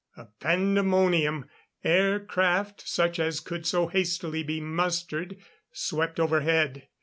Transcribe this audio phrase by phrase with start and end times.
[0.17, 1.45] A pandemonium.
[1.83, 5.37] Aircraft, such as could so hastily be mustered,
[5.71, 6.87] swept overhead.